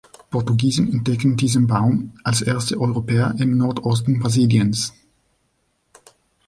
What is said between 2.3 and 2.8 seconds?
erste